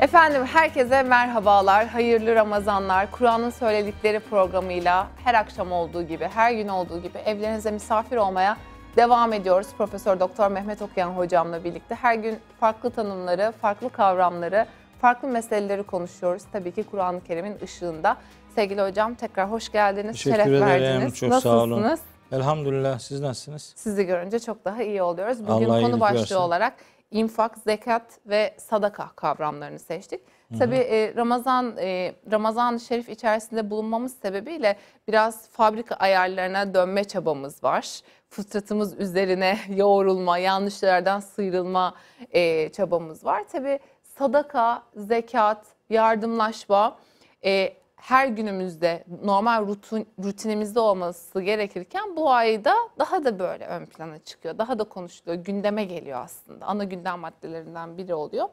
[0.00, 3.10] Efendim herkese merhabalar, hayırlı Ramazanlar.
[3.10, 8.56] Kur'an'ın söyledikleri programıyla her akşam olduğu gibi, her gün olduğu gibi evlerinize misafir olmaya
[8.96, 9.66] devam ediyoruz.
[9.78, 14.66] Profesör Doktor Mehmet Okuyan hocamla birlikte her gün farklı tanımları, farklı kavramları,
[15.00, 16.42] farklı meseleleri konuşuyoruz.
[16.52, 18.16] Tabii ki Kur'an-ı Kerim'in ışığında.
[18.54, 21.14] Sevgili hocam tekrar hoş geldiniz, Teşekkür şeref ederim, verdiniz.
[21.16, 21.42] çok Nasılsınız?
[21.42, 21.98] sağ olun.
[22.32, 23.72] Elhamdülillah siz nasılsınız?
[23.76, 25.46] Sizi görünce çok daha iyi oluyoruz.
[25.48, 26.34] Bugün Allah konu başlığı versin.
[26.34, 26.74] olarak
[27.10, 30.20] infak, zekat ve sadaka kavramlarını seçtik.
[30.58, 34.76] Tabii e, Ramazan e, Ramazan-ı Şerif içerisinde bulunmamız sebebiyle
[35.08, 38.00] biraz fabrika ayarlarına dönme çabamız var.
[38.28, 41.94] Fıtratımız üzerine yoğrulma, yanlışlardan sıyrılma
[42.30, 43.44] e, çabamız var.
[43.52, 46.98] Tabii sadaka, zekat, yardımlaşma
[47.44, 54.18] e, her günümüzde normal rutin, rutinimizde olması gerekirken bu ayda daha da böyle ön plana
[54.18, 54.58] çıkıyor.
[54.58, 56.66] Daha da konuşuluyor, gündeme geliyor aslında.
[56.66, 58.48] Ana gündem maddelerinden biri oluyor.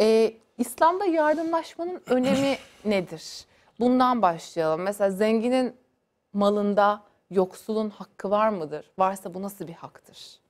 [0.00, 3.44] Ee, İslam'da yardımlaşmanın önemi nedir?
[3.80, 4.80] Bundan başlayalım.
[4.80, 5.76] Mesela zenginin
[6.32, 8.90] malında yoksulun hakkı var mıdır?
[8.98, 10.40] Varsa bu nasıl bir haktır?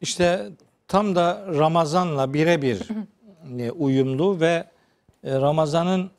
[0.00, 0.50] İşte
[0.88, 2.88] tam da Ramazan'la birebir
[3.58, 4.64] e, uyumlu ve
[5.24, 6.10] e, Ramazan'ın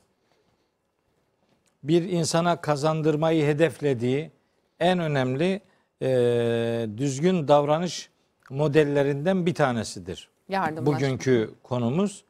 [1.88, 4.30] bir insana kazandırmayı hedeflediği
[4.80, 5.60] en önemli
[6.02, 6.08] e,
[6.96, 8.10] düzgün davranış
[8.50, 10.28] modellerinden bir tanesidir.
[10.48, 10.86] Yardımlaşma.
[10.86, 12.24] Bugünkü konumuz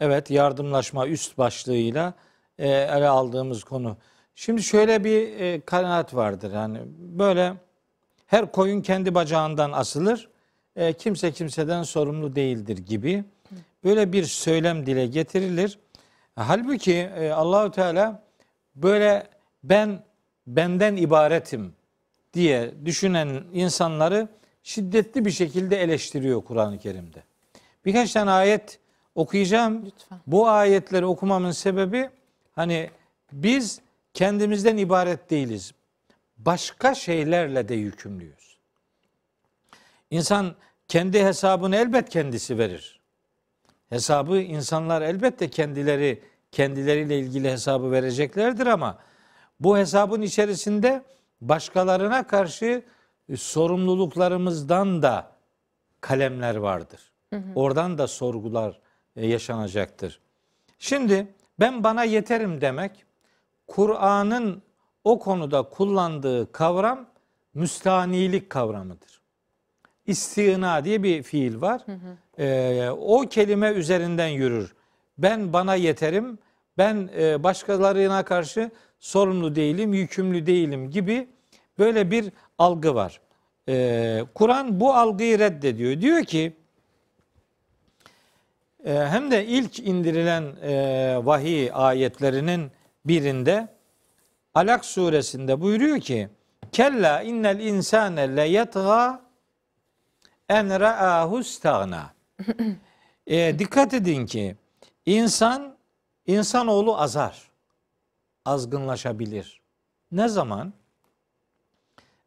[0.00, 2.14] evet yardımlaşma üst başlığıyla
[2.58, 3.96] e, ele aldığımız konu.
[4.34, 7.54] Şimdi şöyle bir e, kanaat vardır yani böyle
[8.26, 10.28] her koyun kendi bacağından asılır,
[10.76, 13.24] e, kimse kimseden sorumlu değildir gibi
[13.84, 15.78] böyle bir söylem dile getirilir.
[16.36, 18.22] Halbuki e, Allahü Teala
[18.74, 19.28] böyle
[19.64, 20.02] ben
[20.46, 21.74] benden ibaretim
[22.34, 24.28] diye düşünen insanları
[24.62, 27.22] şiddetli bir şekilde eleştiriyor Kur'an-ı Kerim'de.
[27.84, 28.78] Birkaç tane ayet
[29.14, 29.86] okuyacağım.
[29.86, 30.20] Lütfen.
[30.26, 32.10] Bu ayetleri okumamın sebebi
[32.52, 32.90] hani
[33.32, 33.80] biz
[34.14, 35.72] kendimizden ibaret değiliz.
[36.38, 38.56] Başka şeylerle de yükümlüyüz.
[40.10, 40.54] İnsan
[40.88, 43.00] kendi hesabını elbet kendisi verir.
[43.88, 48.98] Hesabı insanlar elbette kendileri kendileriyle ilgili hesabı vereceklerdir ama
[49.60, 51.02] bu hesabın içerisinde
[51.40, 52.82] başkalarına karşı
[53.36, 55.32] sorumluluklarımızdan da
[56.00, 57.12] kalemler vardır.
[57.54, 58.80] Oradan da sorgular
[59.16, 60.20] e, yaşanacaktır.
[60.78, 61.26] Şimdi
[61.60, 63.04] ben bana yeterim demek
[63.66, 64.62] Kur'an'ın
[65.04, 67.06] o konuda kullandığı kavram
[67.54, 69.20] müstanilik kavramıdır.
[70.06, 71.82] İstina diye bir fiil var.
[72.38, 74.74] Ee, o kelime üzerinden yürür.
[75.22, 76.38] Ben bana yeterim,
[76.78, 81.28] ben e, başkalarına karşı sorumlu değilim, yükümlü değilim gibi
[81.78, 83.20] böyle bir algı var.
[83.68, 86.00] Ee, Kur'an bu algıyı reddediyor.
[86.00, 86.52] Diyor ki
[88.84, 92.70] e, hem de ilk indirilen e, vahiy ayetlerinin
[93.04, 93.68] birinde
[94.54, 96.28] Alak suresinde buyuruyor ki
[96.72, 99.22] Kella innel insane le yetga
[100.48, 102.14] en ra'ahu stagna.
[103.26, 104.56] E, dikkat edin ki
[105.06, 105.76] insan
[106.26, 107.50] insanoğlu azar.
[108.44, 109.60] Azgınlaşabilir.
[110.12, 110.72] Ne zaman?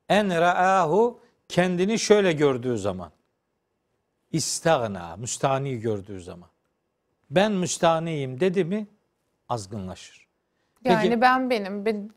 [0.10, 1.20] En ra'ahu
[1.50, 3.12] kendini şöyle gördüğü zaman.
[4.32, 6.50] İstagna, müstani gördüğü zaman.
[7.30, 8.88] Ben müstaniyim dedi mi
[9.50, 10.28] azgınlaşır.
[10.84, 12.10] Yani Peki- ben benim, ben-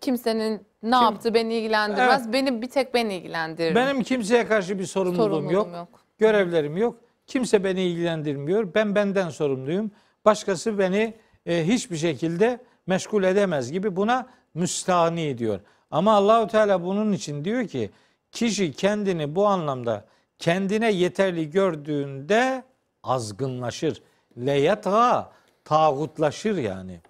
[0.00, 2.32] kimsenin ne yaptığı beni ilgilendirmez.
[2.32, 3.74] Beni bir tek beni ilgilendirir.
[3.74, 5.66] Benim kimseye karşı bir sorumluluğum, Sorumluluğum yok.
[5.74, 6.00] yok.
[6.18, 7.00] Görevlerim yok.
[7.30, 8.74] Kimse beni ilgilendirmiyor.
[8.74, 9.90] Ben benden sorumluyum.
[10.24, 11.14] Başkası beni
[11.46, 15.60] e, hiçbir şekilde meşgul edemez gibi buna müstani diyor.
[15.90, 17.90] Ama Allahu Teala bunun için diyor ki
[18.32, 20.04] kişi kendini bu anlamda
[20.38, 22.64] kendine yeterli gördüğünde
[23.02, 24.02] azgınlaşır.
[24.38, 25.32] Leyetga
[25.64, 27.00] tağutlaşır yani.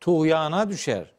[0.00, 1.12] Tuğyana düşer.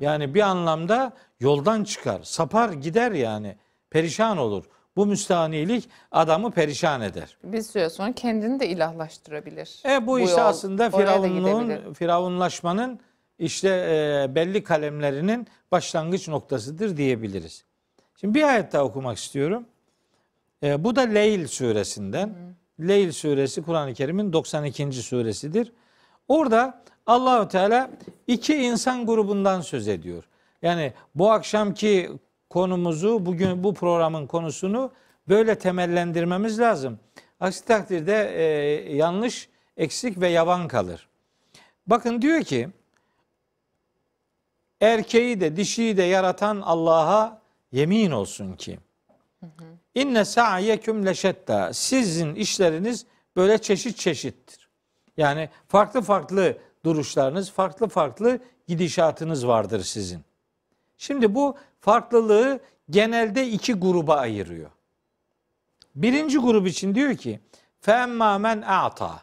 [0.00, 3.56] Yani bir anlamda yoldan çıkar, sapar gider yani.
[3.90, 4.64] Perişan olur.
[4.98, 7.36] Bu müstahanilik adamı perişan eder.
[7.44, 9.82] Bir süre sonra kendini de ilahlaştırabilir.
[9.88, 13.00] E bu, işte yol aslında firavunluğun, firavunlaşmanın
[13.38, 17.64] işte e, belli kalemlerinin başlangıç noktasıdır diyebiliriz.
[18.20, 19.64] Şimdi bir ayet daha okumak istiyorum.
[20.62, 22.34] E, bu da Leyl suresinden.
[22.80, 24.92] Leyl suresi Kur'an-ı Kerim'in 92.
[24.92, 25.72] suresidir.
[26.28, 27.90] Orada Allahu Teala
[28.26, 30.24] iki insan grubundan söz ediyor.
[30.62, 32.10] Yani bu akşamki
[32.50, 34.92] konumuzu, bugün bu programın konusunu
[35.28, 36.98] böyle temellendirmemiz lazım.
[37.40, 38.44] Aksi takdirde e,
[38.96, 41.08] yanlış, eksik ve yavan kalır.
[41.86, 42.68] Bakın diyor ki
[44.80, 47.40] erkeği de dişiyi de yaratan Allah'a
[47.72, 48.78] yemin olsun ki
[49.94, 51.72] İnne sa'yeküm leşetta.
[51.72, 53.06] Sizin işleriniz
[53.36, 54.68] böyle çeşit çeşittir.
[55.16, 60.27] Yani farklı farklı duruşlarınız, farklı farklı gidişatınız vardır sizin.
[60.98, 62.60] Şimdi bu farklılığı
[62.90, 64.70] genelde iki gruba ayırıyor.
[65.94, 67.40] Birinci grup için diyor ki
[67.80, 69.22] femma men a'ta.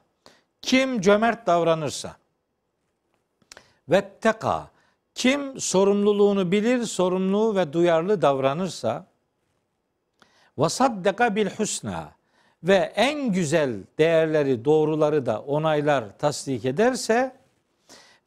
[0.62, 2.16] Kim cömert davranırsa.
[3.90, 4.70] Ve teka
[5.16, 9.06] kim sorumluluğunu bilir, sorumlu ve duyarlı davranırsa.
[10.58, 12.12] Ve saddeka bil husna
[12.64, 17.36] ve en güzel değerleri, doğruları da onaylar, tasdik ederse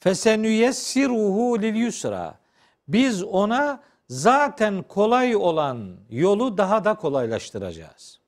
[0.00, 2.38] fesenüyessiruhu lil yusra
[2.88, 8.20] biz ona zaten kolay olan yolu daha da kolaylaştıracağız.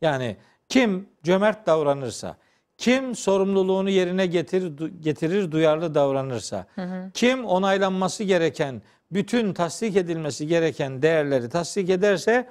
[0.00, 0.36] Yani
[0.68, 2.36] kim cömert davranırsa,
[2.78, 7.10] kim sorumluluğunu yerine getirir, getirir duyarlı davranırsa, hı hı.
[7.14, 12.48] kim onaylanması gereken, bütün tasdik edilmesi gereken değerleri tasdik ederse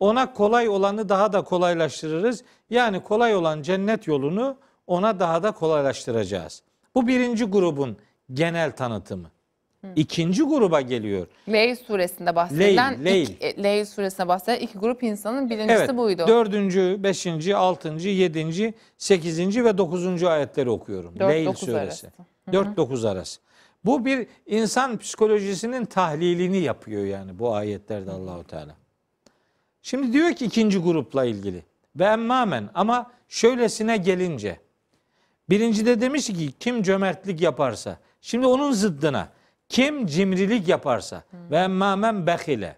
[0.00, 2.44] ona kolay olanı daha da kolaylaştırırız.
[2.70, 4.56] Yani kolay olan cennet yolunu
[4.86, 6.62] ona daha da kolaylaştıracağız.
[6.94, 7.96] Bu birinci grubun
[8.32, 9.30] genel tanıtımı.
[9.96, 11.26] İkinci gruba geliyor.
[11.48, 13.28] Leyl suresinde bahsedilen Leyl, Leyl.
[13.28, 16.24] Iki, e, Leyl suresinde bahsedilen iki grup insanın birincisi evet, buydu.
[16.28, 21.18] Dördüncü, beşinci, altıncı, yedinci, sekizinci ve dokuzuncu ayetleri okuyorum.
[21.18, 22.06] Dört, Leyl dokuz suresi.
[22.52, 23.40] Dört dokuz arası.
[23.84, 28.74] Bu bir insan psikolojisinin tahlilini yapıyor yani bu ayetlerde Allahu Teala.
[29.82, 31.64] Şimdi diyor ki ikinci grupla ilgili.
[31.96, 34.60] Ve emmamen ama şöylesine gelince.
[35.50, 37.98] Birinci de demiş ki kim cömertlik yaparsa.
[38.20, 39.28] Şimdi onun zıddına
[39.70, 42.76] kim cimrilik yaparsa ve emmamen behile.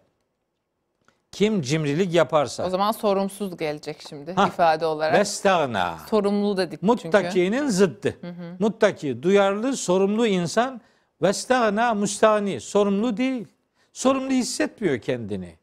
[1.33, 2.67] Kim cimrilik yaparsa.
[2.67, 5.19] O zaman sorumsuz gelecek şimdi Ha, ifade olarak.
[5.19, 5.99] Vestagna.
[6.11, 6.87] Sorumlu dedik çünkü.
[6.87, 8.17] Muttakinin zıddı.
[8.21, 8.57] Hı hı.
[8.59, 10.81] Muttaki, duyarlı, sorumlu insan
[11.23, 12.61] vestagna müstani.
[12.61, 13.47] Sorumlu değil.
[13.93, 15.57] Sorumlu hissetmiyor kendini.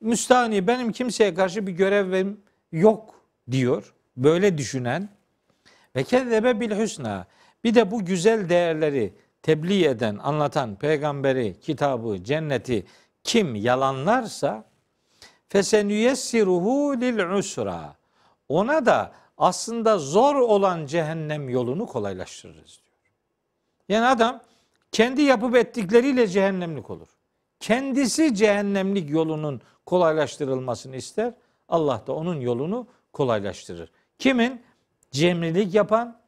[0.00, 2.40] Müstani benim kimseye karşı bir görevim
[2.72, 3.14] yok
[3.50, 3.94] diyor.
[4.16, 5.08] Böyle düşünen
[5.96, 7.26] ve kezzebe bil husna.
[7.64, 12.86] Bir de bu güzel değerleri tebliğ eden, anlatan peygamberi, kitabı, cenneti
[13.24, 14.64] kim yalanlarsa
[15.48, 17.96] fesenüyessiruhu lil usra.
[18.48, 22.96] Ona da aslında zor olan cehennem yolunu kolaylaştırırız diyor.
[23.88, 24.40] Yani adam
[24.92, 27.08] kendi yapıp ettikleriyle cehennemlik olur.
[27.60, 31.34] Kendisi cehennemlik yolunun kolaylaştırılmasını ister.
[31.68, 33.90] Allah da onun yolunu kolaylaştırır.
[34.18, 34.62] Kimin?
[35.10, 36.20] Cemrilik yapan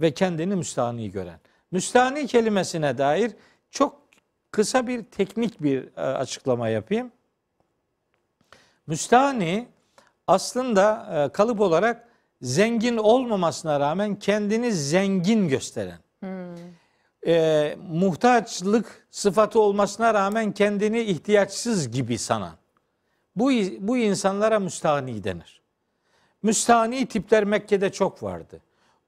[0.00, 1.40] ve kendini müstahni gören.
[1.70, 3.32] Müstahni kelimesine dair
[3.70, 4.00] çok
[4.50, 7.12] kısa bir teknik bir e, açıklama yapayım.
[8.86, 9.68] Müstahni
[10.26, 12.08] aslında e, kalıp olarak
[12.42, 15.98] zengin olmamasına rağmen kendini zengin gösteren.
[16.20, 16.30] Hmm.
[17.88, 22.54] Muhtaçlık sıfatı olmasına rağmen kendini ihtiyaçsız gibi sanan.
[23.36, 25.62] Bu, bu insanlara müstahni denir.
[26.42, 28.60] Müstahni tipler Mekke'de çok vardı.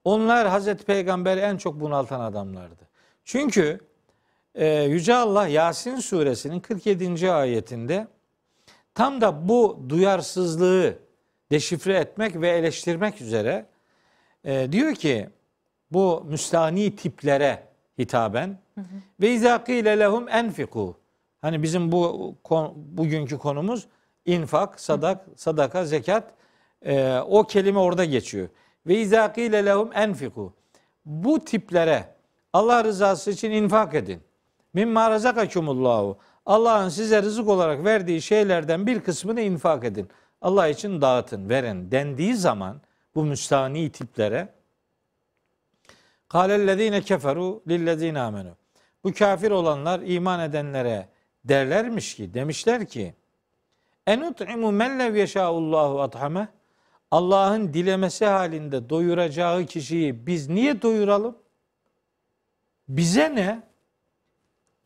[0.04, 2.88] Onlar Hazreti Peygamber'i en çok bunaltan adamlardı.
[3.24, 3.80] Çünkü
[4.54, 7.32] e, Yüce Allah Yasin suresinin 47.
[7.32, 8.06] ayetinde
[8.94, 10.98] tam da bu duyarsızlığı
[11.52, 13.66] deşifre etmek ve eleştirmek üzere
[14.44, 15.28] e, diyor ki
[15.90, 17.62] bu müstahni tiplere
[17.98, 18.58] hitaben
[19.20, 20.96] ve izâkîle lehum enfiku
[21.40, 22.34] hani bizim bu
[22.74, 23.86] bugünkü konumuz
[24.26, 26.34] infak, sadak, sadaka, zekat
[26.82, 28.48] e, o kelime orada geçiyor.
[28.86, 30.54] Ve izâkîle lehum enfiku.
[31.04, 32.14] Bu tiplere
[32.52, 34.22] Allah rızası için infak edin.
[34.74, 36.18] Mimma razakakumullahu.
[36.46, 40.08] Allah'ın size rızık olarak verdiği şeylerden bir kısmını infak edin.
[40.40, 42.80] Allah için dağıtın, verin dendiği zaman
[43.14, 44.48] bu müstahni tiplere
[46.28, 48.50] Kâlellezîne keferu lillezîne amenu.
[49.04, 51.08] Bu kafir olanlar iman edenlere
[51.44, 53.14] derlermiş ki, demişler ki
[54.06, 56.48] Enut'imu men lev yeşâullahu athame
[57.12, 61.36] Allah'ın dilemesi halinde doyuracağı kişiyi biz niye doyuralım?
[62.88, 63.62] Bize ne?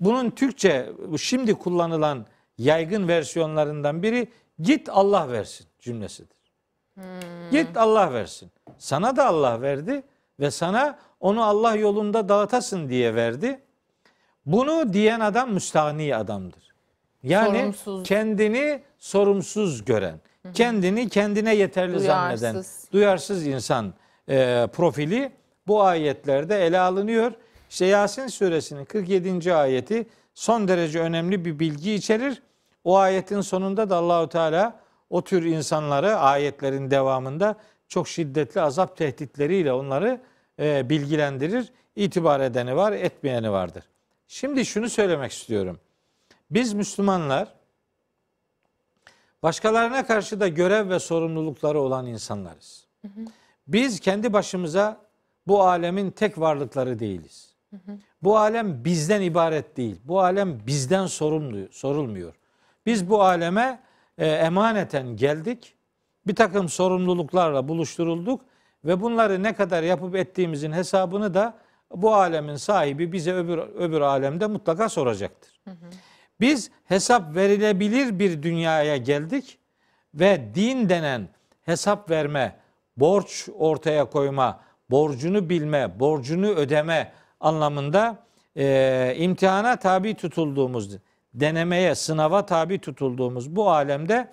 [0.00, 2.26] Bunun Türkçe şimdi kullanılan
[2.59, 4.28] yaygın versiyonlarından biri
[4.61, 6.38] git Allah versin cümlesidir.
[6.95, 7.04] Hmm.
[7.50, 8.50] Git Allah versin.
[8.78, 10.02] Sana da Allah verdi
[10.40, 13.61] ve sana onu Allah yolunda dağıtasın diye verdi.
[14.47, 16.75] Bunu diyen adam müstahni adamdır.
[17.23, 18.09] Yani sorumsuz.
[18.09, 20.21] kendini sorumsuz gören,
[20.55, 22.41] Kendini kendine yeterli duyarsız.
[22.41, 23.95] zanneden, duyarsız insan
[24.29, 25.33] e, profili
[25.67, 27.33] bu ayetlerde ele alınıyor.
[27.71, 29.55] İşte Yasin suresinin 47.
[29.55, 32.43] ayeti son derece önemli bir bilgi içerir.
[32.85, 37.57] O ayetin sonunda da Allahu Teala o tür insanları ayetlerin devamında
[37.88, 40.21] çok şiddetli azap tehditleriyle onları
[40.61, 41.73] e, bilgilendirir.
[41.97, 43.85] İtibar edeni var, etmeyeni vardır.
[44.29, 45.81] Şimdi şunu söylemek istiyorum.
[46.50, 47.49] Biz Müslümanlar
[49.47, 52.87] başkalarına karşı da görev ve sorumlulukları olan insanlarız.
[53.69, 55.00] Biz kendi başımıza
[55.47, 57.55] bu alemin tek varlıkları değiliz.
[58.23, 60.00] Bu alem bizden ibaret değil.
[60.05, 62.35] Bu alem bizden sorumlu, sorulmuyor.
[62.87, 63.81] Biz bu aleme
[64.19, 65.75] e, emaneten geldik.
[66.26, 68.41] Bir takım sorumluluklarla buluşturulduk
[68.85, 71.55] ve bunları ne kadar yapıp ettiğimizin hesabını da
[71.95, 75.61] bu alemin sahibi bize öbür öbür alemde mutlaka soracaktır.
[76.40, 79.59] Biz hesap verilebilir bir dünyaya geldik
[80.14, 81.28] ve din denen
[81.62, 82.57] hesap verme,
[82.97, 88.26] borç ortaya koyma, borcunu bilme, borcunu ödeme anlamında
[88.57, 90.90] e, imtihana tabi tutulduğumuz,
[91.35, 94.33] denemeye, sınava tabi tutulduğumuz bu alemde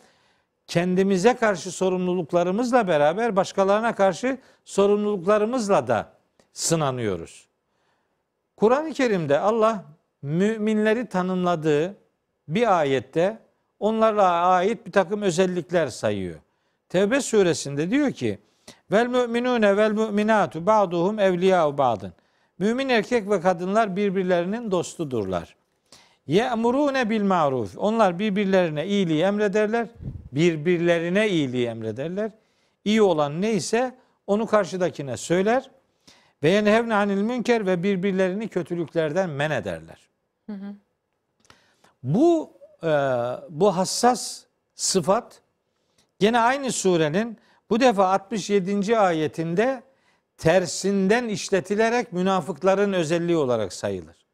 [0.67, 6.13] kendimize karşı sorumluluklarımızla beraber başkalarına karşı sorumluluklarımızla da
[6.53, 7.47] sınanıyoruz.
[8.55, 9.85] Kur'an-ı Kerim'de Allah
[10.23, 11.97] müminleri tanımladığı
[12.47, 13.37] bir ayette
[13.79, 16.39] onlarla ait bir takım özellikler sayıyor.
[16.89, 18.39] Tevbe suresinde diyor ki
[18.91, 22.13] vel müminune vel müminatu ba'duhum evliya'u ba'dın.
[22.59, 25.55] Mümin erkek ve kadınlar birbirlerinin dostudurlar.
[26.27, 27.77] Ye'murune bil maruf.
[27.77, 29.87] Onlar birbirlerine iyiliği emrederler.
[30.31, 32.31] Birbirlerine iyiliği emrederler.
[32.85, 33.95] İyi olan neyse
[34.27, 35.69] onu karşıdakine söyler.
[36.43, 40.12] Ve yenhevne anil münker ve birbirlerini kötülüklerden men ederler.
[42.03, 42.87] Bu e,
[43.49, 44.43] bu hassas
[44.75, 45.41] sıfat
[46.19, 47.37] gene aynı surenin
[47.69, 48.99] bu defa 67.
[48.99, 49.83] ayetinde
[50.37, 54.25] tersinden işletilerek münafıkların özelliği olarak sayılır.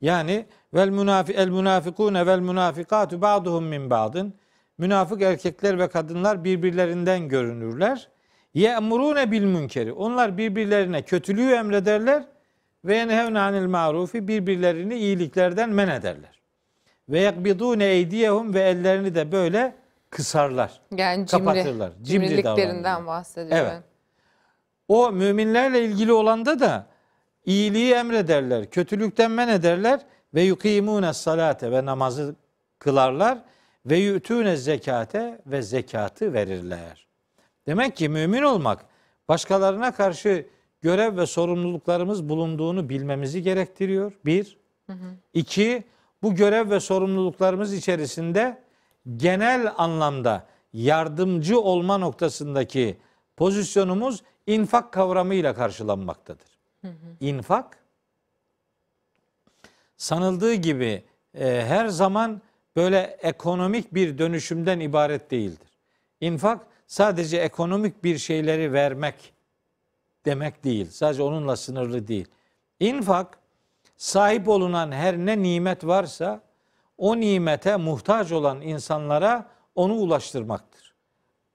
[0.00, 4.34] Yani vel münafi el münafikune vel münafikatu ba'duhum min ba'dın.
[4.78, 8.08] Münafık erkekler ve kadınlar birbirlerinden görünürler.
[8.54, 9.92] Ye'murune bil münkeri.
[9.92, 12.24] Onlar birbirlerine kötülüğü emrederler
[12.86, 16.40] ve yenhevne anil marufi birbirlerini iyiliklerden men ederler.
[17.08, 19.74] Ve yakbidune eydiyehum ve ellerini de böyle
[20.10, 20.80] kısarlar.
[20.96, 21.92] Yani cimri, Kapatırlar.
[22.02, 23.58] Cimri cimriliklerinden bahsediyor.
[23.58, 23.82] Evet.
[24.88, 26.86] O müminlerle ilgili olanda da
[27.46, 30.00] iyiliği emrederler, kötülükten men ederler
[30.34, 32.34] ve yukimune salate ve namazı
[32.78, 33.38] kılarlar
[33.86, 37.06] ve yutune zekate ve zekatı verirler.
[37.66, 38.84] Demek ki mümin olmak
[39.28, 40.46] başkalarına karşı
[40.86, 44.12] görev ve sorumluluklarımız bulunduğunu bilmemizi gerektiriyor.
[44.24, 44.56] Bir.
[45.34, 45.84] İki,
[46.22, 48.62] bu görev ve sorumluluklarımız içerisinde
[49.16, 52.96] genel anlamda yardımcı olma noktasındaki
[53.36, 56.48] pozisyonumuz infak kavramıyla karşılanmaktadır.
[57.20, 57.78] İnfak
[59.96, 62.42] sanıldığı gibi e, her zaman
[62.76, 65.70] böyle ekonomik bir dönüşümden ibaret değildir.
[66.20, 69.35] İnfak sadece ekonomik bir şeyleri vermek
[70.26, 70.90] demek değil.
[70.90, 72.26] Sadece onunla sınırlı değil.
[72.80, 73.38] İnfak
[73.96, 76.40] sahip olunan her ne nimet varsa
[76.98, 80.94] o nimete muhtaç olan insanlara onu ulaştırmaktır.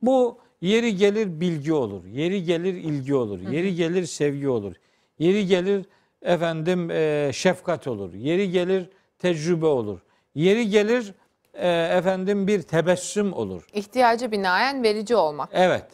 [0.01, 4.75] Bu yeri gelir bilgi olur, yeri gelir ilgi olur, yeri gelir sevgi olur,
[5.19, 5.85] yeri gelir
[6.21, 9.99] efendim e, şefkat olur, yeri gelir tecrübe olur,
[10.35, 11.13] yeri gelir
[11.53, 13.67] e, efendim bir tebessüm olur.
[13.73, 15.49] İhtiyacı binaen verici olmak.
[15.53, 15.85] Evet.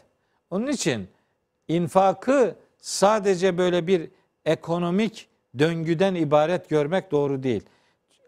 [0.52, 1.08] Onun için
[1.68, 4.10] infakı sadece böyle bir
[4.46, 5.30] ekonomik
[5.60, 7.64] döngüden ibaret görmek doğru değil.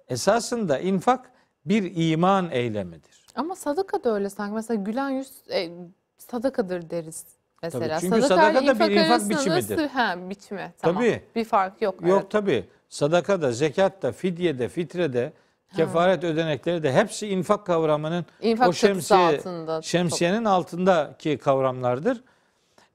[0.08, 1.32] Esasında infak
[1.66, 3.26] bir iman eylemidir.
[3.36, 4.54] Ama sadaka da öyle sanki.
[4.54, 5.70] Mesela gülen yüz e,
[6.18, 7.26] sadakadır deriz.
[7.64, 9.88] Mesela Tabii, çünkü sadakayla sadaka da bir infak biçimidir.
[9.88, 10.74] Ha, biçimi.
[10.78, 11.04] Tamam.
[11.04, 11.24] Tabii.
[11.36, 12.02] Bir fark yok.
[12.02, 12.32] Yok evet.
[12.32, 12.66] tabi.
[12.90, 15.34] Sadakada, zekatta, fidyede, fitrede,
[15.76, 19.82] kefaret ödenekleri de hepsi infak kavramının İnfak o şemsiye, altında.
[19.82, 22.24] şemsiyenin altındaki kavramlardır.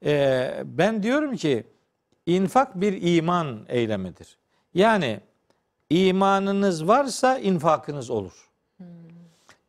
[0.05, 1.67] Ee, ben diyorum ki
[2.27, 4.39] infak bir iman eylemidir.
[4.75, 5.21] Yani
[5.91, 8.51] imanınız varsa infakınız olur.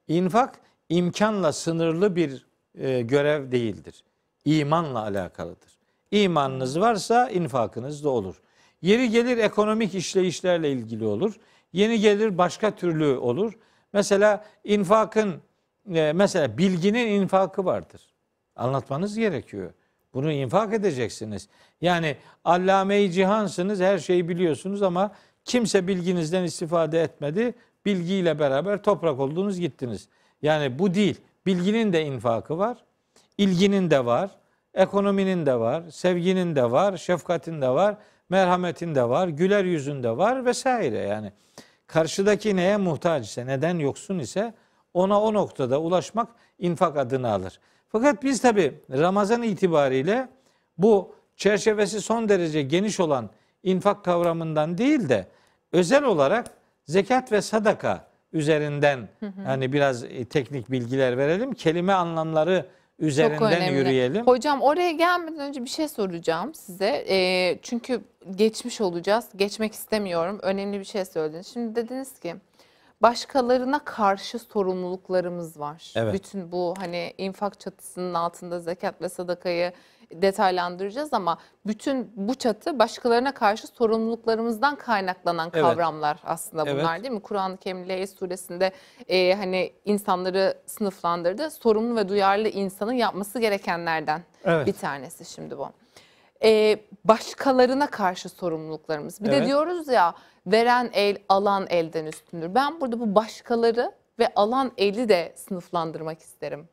[0.08, 4.04] İnfak imkanla sınırlı bir e, görev değildir.
[4.46, 5.78] İmanla alakalıdır.
[6.12, 8.42] İmanınız varsa infakınız da olur.
[8.82, 11.36] Yeri gelir ekonomik işleyişlerle ilgili olur.
[11.74, 13.54] Yeni gelir başka türlü olur.
[13.94, 15.42] Mesela infakın
[15.94, 18.02] e, mesela bilginin infakı vardır.
[18.56, 19.74] Anlatmanız gerekiyor.
[20.16, 21.50] Bunu infak edeceksiniz.
[21.82, 25.12] Yani allame-i cihansınız, her şeyi biliyorsunuz ama
[25.46, 27.54] kimse bilginizden istifade etmedi.
[27.86, 30.08] Bilgiyle beraber toprak oldunuz gittiniz.
[30.42, 31.22] Yani bu değil.
[31.46, 32.78] Bilginin de infakı var.
[33.38, 34.32] ilginin de var.
[34.74, 35.84] Ekonominin de var.
[35.92, 36.98] Sevginin de var.
[36.98, 37.98] Şefkatin de var.
[38.30, 39.28] Merhametin de var.
[39.28, 41.32] Güler yüzün de var vesaire yani.
[41.88, 44.54] Karşıdaki neye muhtaç ise, neden yoksun ise
[44.94, 46.28] ona o noktada ulaşmak
[46.60, 47.60] infak adını alır.
[47.96, 50.28] Fakat biz tabi Ramazan itibariyle
[50.78, 53.30] bu çerçevesi son derece geniş olan
[53.64, 55.28] infak kavramından değil de
[55.72, 56.46] özel olarak
[56.86, 59.08] zekat ve sadaka üzerinden
[59.46, 61.54] hani biraz e, teknik bilgiler verelim.
[61.54, 62.66] Kelime anlamları
[63.00, 64.28] üzerinden yürüyelim.
[64.28, 67.06] Hocam oraya gelmeden önce bir şey soracağım size.
[67.10, 68.02] Ee, çünkü
[68.36, 69.26] geçmiş olacağız.
[69.36, 70.40] Geçmek istemiyorum.
[70.42, 71.48] Önemli bir şey söylediniz.
[71.48, 72.36] Şimdi dediniz ki
[73.06, 75.94] başkalarına karşı sorumluluklarımız var.
[75.96, 76.14] Evet.
[76.14, 79.74] Bütün bu hani infak çatısının altında zekat ve sadakayı
[80.12, 85.64] detaylandıracağız ama bütün bu çatı başkalarına karşı sorumluluklarımızdan kaynaklanan Evet.
[85.64, 87.04] kavramlar aslında bunlar Evet.
[87.04, 87.22] değil mi?
[87.22, 88.72] Kur'an-ı Kerim Leys suresinde
[89.08, 91.52] e, hani insanları sınıflandırdı.
[91.52, 94.68] Sorumlu ve duyarlı insanın yapması gerekenlerden Evet.
[94.68, 95.70] bir tanesi şimdi bu.
[96.44, 99.24] E, başkalarına karşı sorumluluklarımız.
[99.24, 99.48] Bir de Evet.
[99.48, 100.16] diyoruz ya
[100.48, 102.56] veren el alan elden üstündür.
[102.56, 106.70] Ben burada bu başkaları ve alan eli de sınıflandırmak isterim.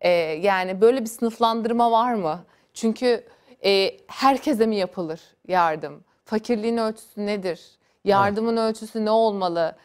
[0.00, 0.10] E,
[0.42, 2.44] yani böyle bir sınıflandırma var mı?
[2.74, 3.24] Çünkü
[3.64, 6.04] e, herkese mi yapılır yardım?
[6.24, 7.70] Fakirliğin ölçüsü nedir?
[8.04, 9.76] Yardımın ölçüsü ne olmalı?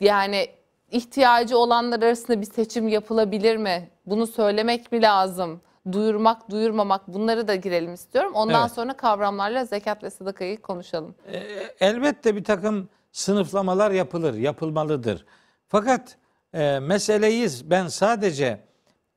[0.00, 0.48] Yani
[0.90, 3.88] ihtiyacı olanlar arasında bir seçim yapılabilir mi?
[4.06, 5.60] Bunu söylemek mi lazım?
[5.92, 8.32] Duyurmak, duyurmamak bunları da girelim istiyorum.
[8.34, 8.72] Ondan Evet.
[8.72, 11.14] sonra kavramlarla zekat ve sadakayı konuşalım.
[11.32, 11.38] E,
[11.80, 15.26] elbette bir takım sınıflamalar yapılır, yapılmalıdır.
[15.68, 16.16] Fakat
[16.54, 18.60] e, meseleyi ben sadece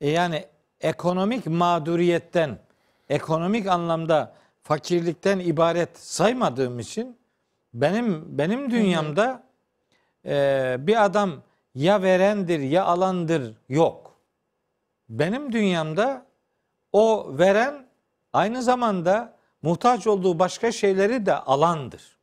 [0.00, 0.44] e, yani
[0.80, 2.58] ekonomik mağduriyetten,
[3.08, 7.16] ekonomik anlamda fakirlikten ibaret saymadığım için
[7.74, 9.42] benim benim dünyamda
[10.26, 11.30] e, bir adam
[11.74, 14.16] ya verendir ya alandır yok.
[15.08, 16.26] Benim dünyamda
[16.92, 17.86] o veren
[18.32, 22.16] aynı zamanda muhtaç olduğu başka şeyleri de alandır.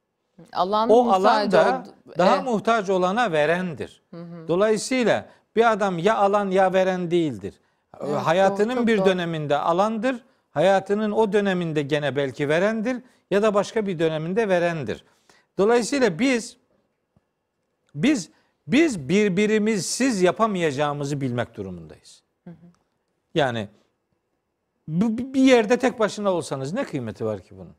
[0.53, 2.45] Alan O alanda oldu- daha Evet.
[2.45, 4.01] muhtaç olana verendir.
[4.47, 7.53] Dolayısıyla bir adam ya alan ya veren değildir.
[8.01, 9.05] Evet, hayatının doğru, bir doğru.
[9.05, 12.97] döneminde alandır, hayatının o döneminde gene belki verendir
[13.31, 15.03] ya da başka bir döneminde verendir.
[15.57, 16.57] Dolayısıyla biz
[17.95, 18.29] biz
[18.67, 22.23] biz birbirimizsiz yapamayacağımızı bilmek durumundayız.
[23.35, 23.69] Yani
[24.87, 27.75] bir yerde tek başına olsanız ne kıymeti var ki bunun?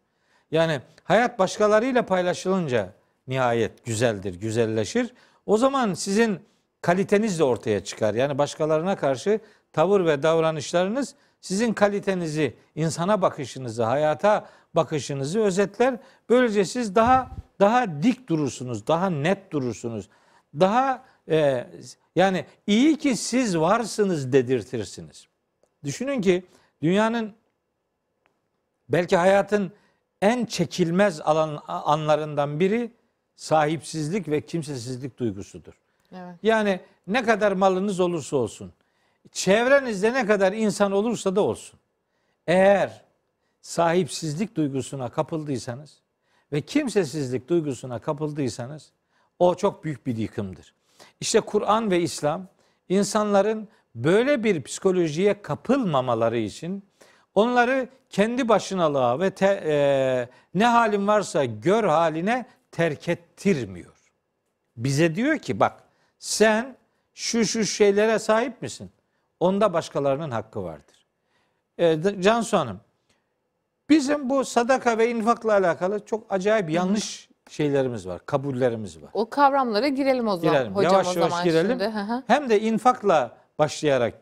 [0.51, 2.93] Yani hayat başkalarıyla paylaşılınca
[3.29, 5.15] nihayet güzeldir, güzelleşir.
[5.47, 6.41] O zaman sizin
[6.83, 8.15] kaliteniz de ortaya çıkar.
[8.15, 9.41] Yani başkalarına karşı
[9.73, 15.97] tavır ve davranışlarınız sizin kalitenizi, insana bakışınızı, hayata bakışınızı özetler.
[16.29, 17.31] Böylece siz daha
[17.61, 20.09] daha dik durursunuz, daha net durursunuz.
[20.61, 21.67] Daha e,
[22.17, 25.27] yani iyi ki siz varsınız dedirtirsiniz.
[25.85, 26.47] Düşünün ki
[26.83, 27.35] dünyanın
[28.89, 29.73] belki hayatın
[30.23, 32.93] en çekilmez alan anlarından biri
[33.37, 35.73] sahipsizlik ve kimsesizlik duygusudur.
[36.13, 36.35] Evet.
[36.43, 38.73] Yani ne kadar malınız olursa olsun,
[39.33, 41.81] çevrenizde ne kadar insan olursa da olsun.
[42.47, 43.05] Eğer
[43.61, 46.01] sahipsizlik duygusuna kapıldıysanız
[46.53, 48.93] ve kimsesizlik duygusuna kapıldıysanız
[49.39, 50.75] o çok büyük bir yıkımdır.
[51.21, 52.47] İşte Kur'an ve İslam
[52.89, 56.85] insanların böyle bir psikolojiye kapılmamaları için
[57.35, 59.75] onları kendi başınalığa ve te- e,
[60.55, 63.93] ne halin varsa gör haline terk ettirmiyor.
[64.77, 65.83] Bize diyor ki bak
[66.19, 66.77] sen
[67.15, 68.91] şu şu şeylere sahip misin?
[69.41, 71.07] Onda başkalarının hakkı vardır.
[71.79, 72.81] E, Cansu Hanım,
[73.91, 79.11] bizim bu sadaka ve infakla alakalı çok acayip yanlış şeylerimiz var, kabullerimiz var.
[79.13, 80.55] O kavramlara girelim o zaman.
[80.55, 80.75] Girelim.
[80.75, 81.71] Hocam yavaş o yavaş zaman girelim.
[81.71, 82.23] şimdi.
[82.27, 84.15] Hem de infakla başlayarak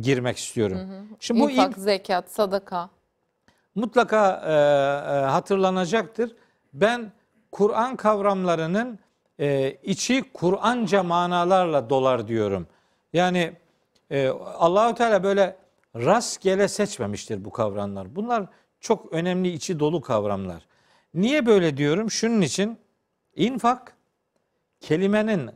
[0.00, 0.78] girmek istiyorum.
[1.20, 2.90] Şimdi bu İnfak, in- zekat, sadaka.
[3.74, 6.36] mutlaka e, e, hatırlanacaktır.
[6.72, 7.12] Ben
[7.52, 8.98] Kur'an kavramlarının
[9.40, 12.66] e, içi Kur'anca manalarla dolar diyorum.
[13.12, 13.52] Yani
[14.10, 14.28] e,
[14.58, 15.56] Allahu Teala böyle
[15.96, 18.16] rastgele seçmemiştir bu kavramlar.
[18.16, 18.46] Bunlar
[18.80, 20.66] çok önemli içi dolu kavramlar.
[21.14, 22.10] Niye böyle diyorum?
[22.10, 22.78] Şunun için
[23.36, 23.96] infak
[24.80, 25.50] kelimenin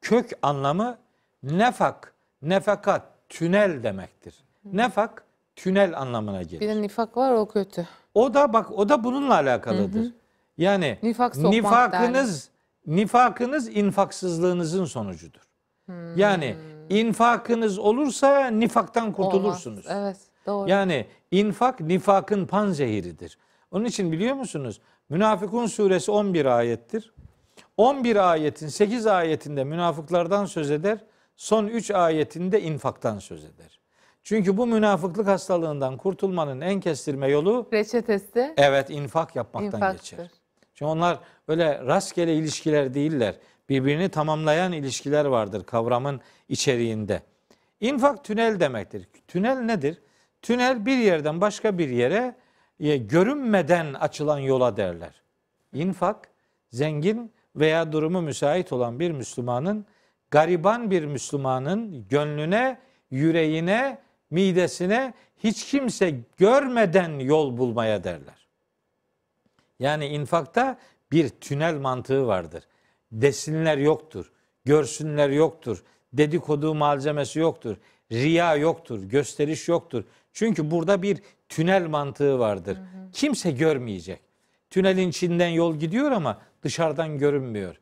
[0.00, 0.98] kök anlamı
[1.42, 2.13] nefak,
[2.44, 4.34] nefakat, tünel demektir.
[4.64, 5.24] Nefak
[5.56, 6.60] tünel anlamına gelir.
[6.60, 7.88] Bir de nifak var o kötü.
[8.14, 10.12] O da bak o da bununla alakalıdır.
[10.58, 12.50] Yani Nifak sokmak nifakınız
[12.86, 15.40] nifakınız infaksızlığınızın sonucudur.
[16.16, 16.56] Yani
[16.88, 19.86] infakınız olursa nifaktan kurtulursunuz.
[19.86, 19.98] Olmaz.
[20.00, 20.70] Evet doğru.
[20.70, 23.38] Yani infak nifakın panzehiridir.
[23.70, 24.80] Onun için biliyor musunuz?
[25.08, 27.12] Münafıkun suresi 11 ayettir.
[27.76, 30.98] 11 ayetin 8 ayetinde münafıklardan söz eder.
[31.36, 33.80] Son 3 ayetinde infaktan söz eder.
[34.22, 39.98] Çünkü bu münafıklık hastalığından kurtulmanın en kestirme yolu Reçetesi evet infak yapmaktan infaktır.
[39.98, 40.30] geçer.
[40.74, 41.18] Çünkü onlar
[41.48, 43.34] öyle rastgele ilişkiler değiller.
[43.68, 47.22] Birbirini tamamlayan ilişkiler vardır kavramın içeriğinde.
[47.80, 49.08] İnfak tünel demektir.
[49.28, 49.98] Tünel nedir?
[50.42, 52.36] Tünel bir yerden başka bir yere
[52.80, 55.22] e, görünmeden açılan yola derler.
[55.72, 56.28] İnfak
[56.70, 59.86] zengin veya durumu müsait olan bir Müslümanın
[60.34, 62.78] gariban bir Müslümanın gönlüne,
[63.10, 63.98] yüreğine
[64.30, 68.46] midesine hiç kimse görmeden yol bulmaya derler.
[69.78, 70.78] Yani infakta
[71.12, 72.64] bir tünel mantığı vardır.
[73.12, 74.32] Desinler yoktur,
[74.64, 77.76] görsünler yoktur, dedikodu malzemesi yoktur,
[78.12, 80.04] riya yoktur, gösteriş yoktur.
[80.32, 81.18] Çünkü burada bir
[81.48, 82.78] tünel mantığı vardır.
[83.12, 84.20] Kimse görmeyecek.
[84.70, 87.76] Tünelin içinden yol gidiyor ama dışarıdan görünmüyor.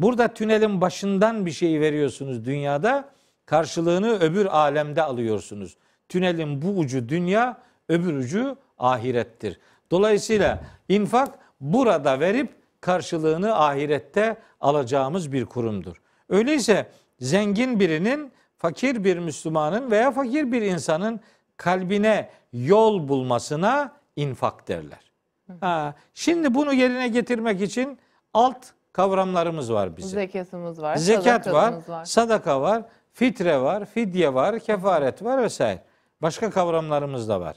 [0.00, 3.08] Burada tünelin başından bir şey veriyorsunuz dünyada,
[3.46, 5.76] karşılığını öbür alemde alıyorsunuz.
[6.08, 9.60] Tünelin bu ucu dünya, öbür ucu ahirettir.
[9.90, 15.96] Dolayısıyla infak burada verip karşılığını ahirette alacağımız bir kurumdur.
[16.28, 21.20] Öyleyse zengin birinin fakir bir Müslümanın veya fakir bir insanın
[21.56, 25.12] kalbine yol bulmasına infak derler.
[25.60, 27.98] Ha, şimdi bunu yerine getirmek için
[28.34, 30.10] alt kavramlarımız var bizim.
[30.10, 32.04] Zekatımız var, Zekat var, var.
[32.04, 35.82] sadaka var, fitre var, fidye var, kefaret var vesaire.
[36.22, 37.56] Başka kavramlarımız da var.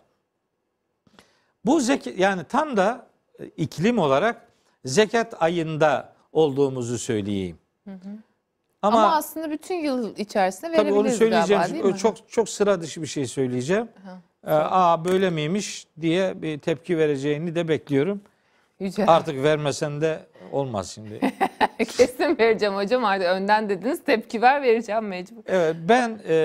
[1.65, 3.07] Bu zekat yani tam da
[3.39, 4.41] e, iklim olarak
[4.85, 7.57] zekat ayında olduğumuzu söyleyeyim.
[8.81, 11.61] Ama, Ama, aslında bütün yıl içerisinde tabii verebiliriz onu söyleyeceğim.
[11.61, 11.99] galiba değil mi?
[11.99, 13.87] çok çok sıra dışı bir şey söyleyeceğim.
[14.47, 18.21] Ee, Aa böyle miymiş diye bir tepki vereceğini de bekliyorum.
[18.83, 19.05] Yüce.
[19.07, 20.19] Artık vermesen de
[20.51, 21.19] olmaz şimdi.
[21.77, 25.41] Kesin vereceğim hocam artık önden dediniz tepki ver vereceğim mecbur.
[25.47, 26.35] Evet ben e,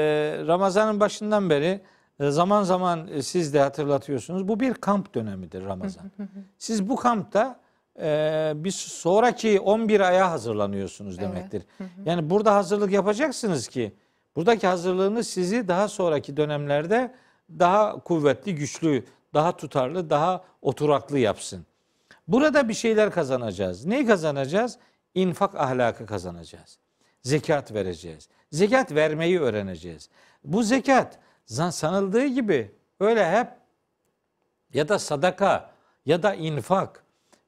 [0.46, 1.81] Ramazan'ın başından beri
[2.20, 4.48] e, zaman zaman e, siz de hatırlatıyorsunuz.
[4.48, 6.11] Bu bir kamp dönemidir Ramazan.
[6.59, 7.61] Siz bu kampta
[8.01, 11.62] e, bir sonraki 11 aya hazırlanıyorsunuz demektir.
[12.05, 13.92] Yani burada hazırlık yapacaksınız ki
[14.37, 17.14] buradaki hazırlığınız sizi daha sonraki dönemlerde
[17.59, 21.66] daha kuvvetli, güçlü, daha tutarlı, daha oturaklı yapsın.
[22.28, 23.86] Burada bir şeyler kazanacağız.
[23.86, 24.78] Neyi kazanacağız?
[25.14, 26.78] İnfak ahlakı kazanacağız.
[27.22, 28.28] Zekat vereceğiz.
[28.52, 30.08] Zekat vermeyi öğreneceğiz.
[30.44, 33.48] Bu zekat sanıldığı gibi öyle hep
[34.74, 35.70] ya da sadaka
[36.06, 37.04] ya da infak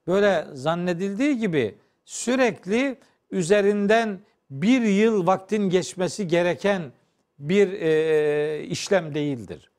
[0.07, 2.99] böyle zannedildiği gibi sürekli
[3.31, 6.93] üzerinden bir yıl vaktin geçmesi gereken
[7.39, 9.71] bir e, işlem değildir.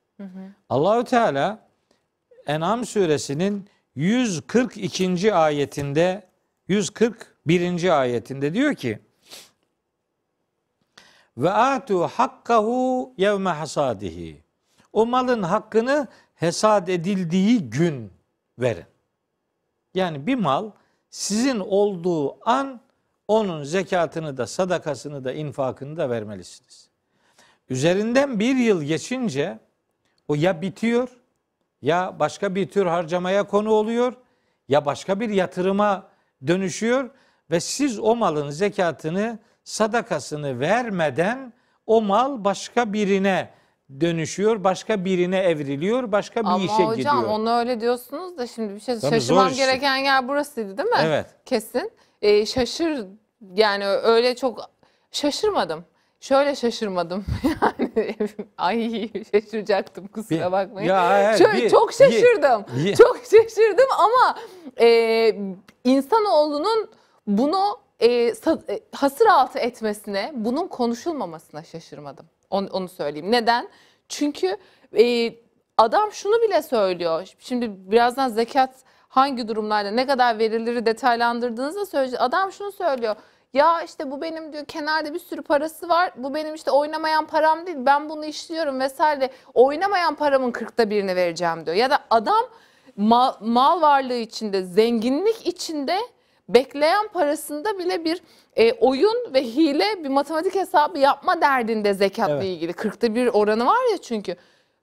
[0.68, 1.58] Allahü Teala
[2.46, 5.34] En'am suresinin 142.
[5.34, 6.28] ayetinde
[6.68, 8.00] 141.
[8.00, 8.98] ayetinde diyor ki
[11.36, 14.42] ve atu hakkahu yevme hasadihi.
[14.92, 18.12] O malın hakkını hesad edildiği gün
[18.58, 18.84] verin.
[19.94, 20.70] Yani bir mal
[21.10, 22.80] sizin olduğu an
[23.28, 26.88] onun zekatını da sadakasını da infakını da vermelisiniz.
[27.68, 29.58] Üzerinden bir yıl geçince
[30.28, 31.21] o ya bitiyor
[31.82, 34.12] ya başka bir tür harcamaya konu oluyor
[34.68, 36.08] ya başka bir yatırıma
[36.46, 37.10] dönüşüyor
[37.50, 41.52] ve siz o malın zekatını sadakasını vermeden
[41.86, 43.50] o mal başka birine
[44.00, 47.22] dönüşüyor, başka birine evriliyor, başka bir Ama işe hocam gidiyor.
[47.24, 49.64] onu öyle diyorsunuz da şimdi bir şey Tabii şaşırmam işte.
[49.64, 50.96] gereken yer burasıydı değil mi?
[51.02, 51.26] Evet.
[51.44, 51.90] Kesin.
[52.22, 53.06] Ee, şaşır
[53.54, 54.70] yani öyle çok
[55.10, 55.84] şaşırmadım.
[56.22, 57.24] Şöyle şaşırmadım.
[57.62, 58.08] Yani
[58.58, 60.88] ay şaşıracaktım kusura Bir- bakmayın.
[60.88, 62.64] Ya, hayır, Şöyle bir- çok şaşırdım.
[62.76, 64.38] bir- Çok şaşırdım ama
[64.80, 65.36] e,
[65.84, 66.90] insanoğlunun
[67.26, 68.32] bunu e, e,
[68.94, 72.26] hasır altı etmesine, bunun konuşulmamasına şaşırmadım.
[72.50, 73.30] Onu, onu söyleyeyim.
[73.30, 73.68] Neden?
[74.08, 74.56] Çünkü
[74.98, 75.34] e,
[75.78, 77.28] adam şunu bile söylüyor.
[77.38, 78.74] Şimdi birazdan zekat
[79.08, 82.22] hangi durumlarda ne kadar verileri detaylandırdığınızda söyleyeceğiz.
[82.22, 83.16] Adam şunu söylüyor.
[83.54, 86.12] Ya işte bu benim diyor kenarda bir sürü parası var.
[86.16, 87.76] Bu benim işte oynamayan param değil.
[87.80, 89.30] Ben bunu işliyorum vesaire.
[89.54, 91.76] Oynamayan paramın kırkta birini vereceğim diyor.
[91.76, 92.44] Ya da adam
[92.96, 95.98] mal, mal varlığı içinde, zenginlik içinde
[96.48, 98.22] bekleyen parasında bile bir
[98.56, 102.44] e, oyun ve hile, bir matematik hesabı yapma derdinde zekatla Evet.
[102.44, 102.72] ilgili.
[102.72, 104.36] Kırkta bir oranı var ya çünkü.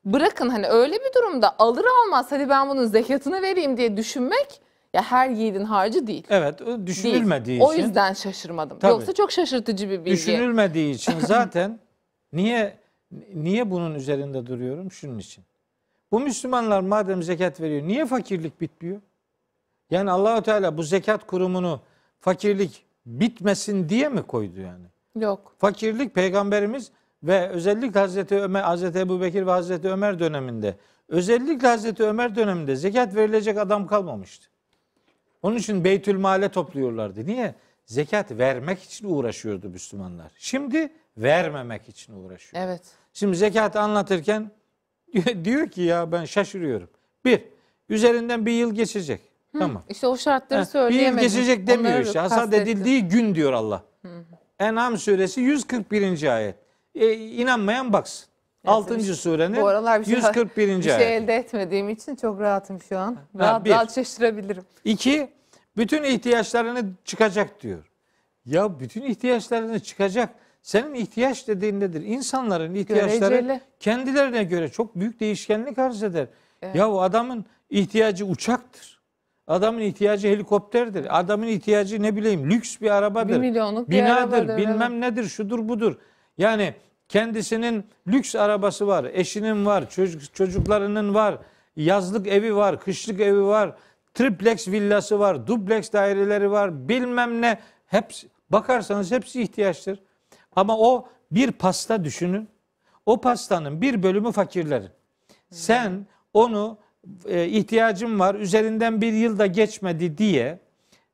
[0.05, 4.61] Bırakın hani öyle bir durumda alır almaz hadi ben bunun zekatını vereyim diye düşünmek
[4.93, 6.23] ya her yiğidin harcı değil.
[6.29, 6.87] Evet, o Değil.
[6.87, 7.83] düşünülmediği O için.
[7.83, 8.79] yüzden şaşırmadım.
[8.79, 8.91] Tabii.
[8.91, 10.11] Yoksa çok şaşırtıcı bir bilgi.
[10.11, 11.79] Düşünülmediği için zaten
[12.33, 12.77] niye
[13.33, 14.91] niye bunun üzerinde duruyorum?
[14.91, 15.43] Şunun için.
[16.11, 19.01] Bu Müslümanlar madem zekat veriyor, niye fakirlik bitmiyor?
[19.91, 21.79] Yani Allahu Teala bu zekat kurumunu
[22.19, 24.85] fakirlik bitmesin diye mi koydu yani?
[25.23, 25.55] Yok.
[25.57, 26.91] Fakirlik peygamberimiz
[27.23, 30.75] ve özellikle Hazreti Ömer, Hazreti Ebu Bekir ve Hazreti Ömer döneminde
[31.07, 34.48] özellikle Hazreti Ömer döneminde zekat verilecek adam kalmamıştı.
[35.41, 37.25] Onun için Beytül Male topluyorlardı.
[37.25, 37.55] Niye?
[37.85, 40.31] Zekat vermek için uğraşıyordu Müslümanlar.
[40.37, 42.63] Şimdi vermemek için uğraşıyor.
[42.63, 42.81] Evet.
[43.13, 44.51] Şimdi zekatı anlatırken
[45.43, 46.89] diyor ki ya ben şaşırıyorum.
[47.25, 47.41] Bir,
[47.89, 49.21] üzerinden bir yıl geçecek.
[49.59, 49.83] Tamam.
[49.89, 51.29] İşte o şartları Ha, bir yıl söyleyemedim.
[51.29, 52.19] geçecek demiyor Onları işte.
[52.19, 53.83] Hasat edildiği gün diyor Allah.
[54.59, 56.35] En'am suresi 141.
[56.35, 56.55] ayet.
[56.95, 58.28] E, inanmayan baksın.
[58.67, 58.97] 6.
[58.97, 60.77] bir şey- surenin Bu aralar bir şey, 141.
[60.77, 63.17] bir şey elde etmediğim için çok rahatım şu an.
[63.39, 63.69] Rahat, bir.
[63.69, 64.63] rahat şaşırabilirim.
[64.85, 65.29] İki,
[65.77, 67.91] bütün ihtiyaçlarını çıkacak diyor.
[68.45, 70.29] Ya bütün ihtiyaçlarını çıkacak.
[70.61, 72.01] Senin ihtiyaç dediğin nedir?
[72.01, 73.61] İnsanların ihtiyaçları Göreceli.
[73.79, 76.27] kendilerine göre çok büyük değişkenlik arz eder.
[76.73, 78.99] Ya o adamın ihtiyacı uçaktır.
[79.47, 81.19] Adamın ihtiyacı helikopterdir.
[81.19, 83.33] Adamın ihtiyacı ne bileyim lüks bir arabadır.
[83.33, 85.95] Bir milyonluk bir binadır, arabadır, bilmem nedir, şudur budur.
[86.37, 86.73] Yani
[87.09, 91.37] kendisinin lüks arabası var, eşinin var, çocuk, çocuklarının var,
[91.75, 93.75] yazlık evi var, kışlık evi var,
[94.13, 97.59] triplex villası var, dubleks daireleri var, bilmem ne.
[97.85, 99.99] Hepsi, bakarsanız hepsi ihtiyaçtır.
[100.55, 102.49] Ama o bir pasta düşünün.
[103.05, 104.89] O pastanın bir bölümü fakirlerin.
[105.51, 106.77] Sen onu
[107.25, 110.59] e, ihtiyacın var, üzerinden bir yılda geçmedi diye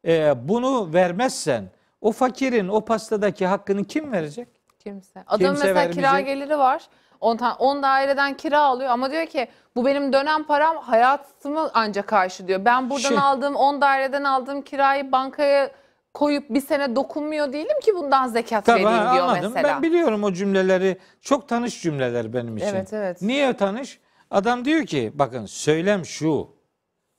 [0.08, 4.48] e, bunu vermezsen o fakirin o pastadaki hakkını kim verecek?
[4.86, 5.24] Kimse.
[5.28, 6.28] Adamın Kimse mesela kira vermeyecek.
[6.36, 6.84] geliri var.
[7.22, 12.08] 10 tane 10 daireden kira alıyor ama diyor ki bu benim dönem param hayatımı ancak
[12.08, 12.66] karşılıyor.
[12.66, 15.72] Ben buradan Şey- aldığım 10 daireden aldığım kirayı bankaya
[16.14, 19.52] koyup bir sene dokunmuyor değilim ki bundan zekat Tabii vereyim ha, diyor anladım.
[19.54, 19.76] mesela.
[19.76, 20.98] Ben biliyorum o cümleleri.
[21.22, 22.68] Çok tanış cümleler benim için.
[22.68, 23.22] Evet, evet.
[23.22, 24.00] Niye tanış?
[24.32, 26.56] Adam diyor ki bakın söylem şu.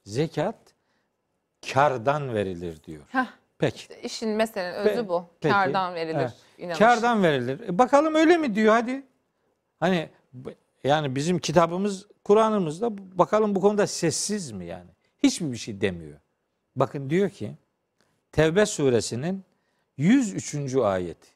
[0.05, 0.55] Zekat
[1.72, 3.02] kardan verilir diyor.
[3.09, 3.26] Heh,
[3.59, 3.95] Peki.
[4.03, 5.25] işin meselenin özü Pe- bu.
[5.40, 5.53] peki.
[5.53, 6.21] Kardan verilir.
[6.21, 6.35] Evet.
[6.59, 6.79] inanış.
[6.79, 7.61] Kardan verilir.
[7.69, 9.03] E, bakalım öyle mi diyor hadi.
[9.81, 10.09] Hani
[10.85, 14.90] yani bizim kitabımız Kur'an'ımızda bakalım bu konuda sessiz mi yani?
[15.23, 16.19] Hiçbir bir şey demiyor.
[16.77, 17.55] Bakın diyor ki
[18.33, 19.45] Tevbe suresinin
[19.97, 20.75] 103.
[20.77, 21.29] ayeti.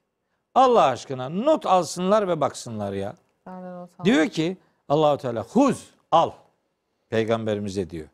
[0.55, 3.15] Allah aşkına not alsınlar ve baksınlar ya.
[4.05, 4.57] Diyor ki
[4.89, 6.31] Allahu Teala huz al.
[7.11, 8.09] Peygamberimize diyor.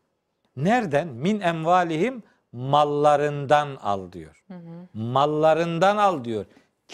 [0.56, 1.08] Nereden?
[1.08, 2.22] Min envalihim
[2.56, 4.44] mallarından al diyor.
[4.94, 6.46] Mallarından al diyor.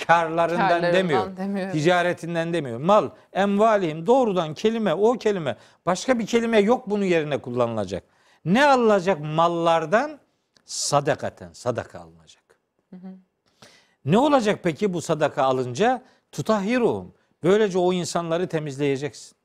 [0.06, 1.36] Karlarından, Karlarından demiyor.
[1.36, 1.72] demiyor.
[1.72, 2.78] Ticaretinden demiyor.
[2.80, 5.56] Mal, envalihim doğrudan kelime o kelime.
[5.86, 8.04] Başka bir kelime yok bunun yerine kullanılacak.
[8.44, 10.18] Ne alınacak mallardan?
[10.64, 12.42] Sadakaten, sadaka alınacak.
[14.04, 16.02] Ne olacak peki bu sadaka alınca?
[16.32, 17.14] Tutahhiruhum.
[17.42, 19.36] Böylece o insanları temizleyeceksin.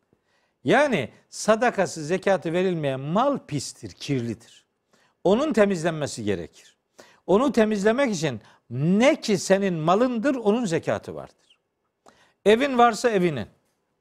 [0.64, 4.67] Yani sadakası zekatı verilmeyen mal pistir, kirlidir.
[5.28, 6.78] Onun temizlenmesi gerekir.
[7.26, 11.60] Onu temizlemek için ne ki senin malındır onun zekatı vardır.
[12.46, 13.48] Evin varsa evinin,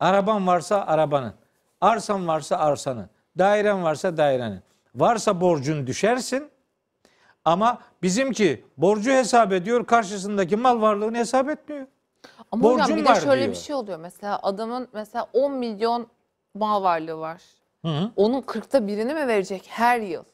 [0.00, 1.34] araban varsa arabanın,
[1.80, 4.60] arsan varsa arsanın, dairen varsa dairenin.
[4.94, 6.50] Varsa borcun düşersin
[7.44, 11.86] ama bizimki borcu hesap ediyor, karşısındaki mal varlığını hesap etmiyor.
[12.52, 13.52] Ama borcum hocam bir de şöyle diyor.
[13.52, 13.98] bir şey oluyor.
[13.98, 16.06] Mesela adamın mesela 10 milyon
[16.54, 17.42] mal varlığı var.
[17.82, 18.10] Hı hı.
[18.16, 20.24] Onun 40'ta birini mi verecek her yıl?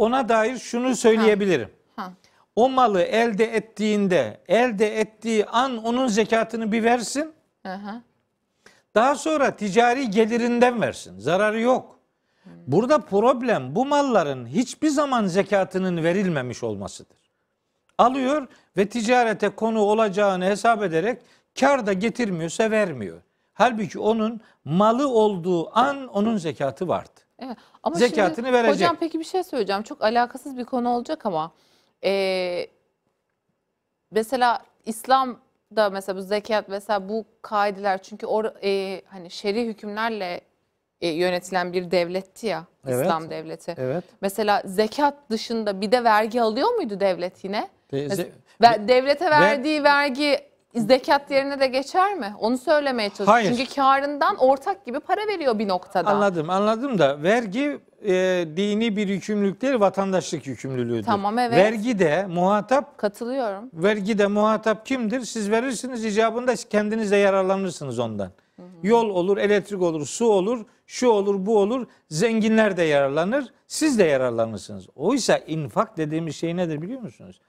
[0.00, 1.70] Ona dair şunu söyleyebilirim.
[1.96, 2.12] Ha.
[2.56, 7.32] O malı elde ettiğinde, elde ettiği an onun zekatını bir versin.
[7.66, 7.78] Hı.
[8.94, 11.18] Daha sonra ticari gelirinden versin.
[11.18, 11.98] Zararı yok.
[12.66, 17.18] Burada problem bu malların hiçbir zaman zekatının verilmemiş olmasıdır.
[17.98, 21.22] Alıyor ve ticarete konu olacağını hesap ederek
[21.60, 23.22] kar da getirmiyorsa vermiyor.
[23.52, 27.20] Halbuki onun malı olduğu an onun zekatı vardı.
[27.40, 27.56] Evet.
[27.82, 28.74] Ama Zekatını şimdi, verecek.
[28.74, 29.82] Hocam peki bir şey söyleyeceğim.
[29.82, 31.52] Çok alakasız bir konu olacak ama
[32.02, 32.66] eee,
[34.10, 40.40] mesela İslam'da mesela bu zekat mesela bu kaideler çünkü or, eee, hani şer'i hükümlerle
[41.00, 43.06] e, yönetilen bir devletti ya Evet.
[43.06, 43.74] İslam devleti.
[43.78, 44.04] Evet.
[44.20, 47.68] Mesela zekat dışında bir de vergi alıyor muydu devlet yine?
[47.92, 48.28] Ve Mes- ze-
[48.62, 52.34] Ve devlete verdiği vergi zekat yerine de geçer mi?
[52.40, 53.32] Onu söylemeye çalışıyorum.
[53.32, 53.56] Hayır.
[53.56, 56.10] Çünkü karından ortak gibi para veriyor bir noktada.
[56.10, 58.12] Anladım, anladım da vergi e,
[58.56, 61.06] dini bir yükümlülük değil, vatandaşlık yükümlülüğüdür.
[61.06, 61.56] Tamam, evet.
[61.56, 63.70] Vergi de muhatap, Katılıyorum.
[63.72, 65.20] vergi de muhatap kimdir?
[65.20, 68.30] Siz verirsiniz icabında kendiniz de yararlanırsınız ondan.
[68.82, 71.86] Yol olur, elektrik olur, su olur, şu olur, bu olur.
[72.08, 74.86] Zenginler de yararlanır, siz de yararlanırsınız.
[74.96, 77.40] Oysa infak dediğimiz şey nedir biliyor musunuz?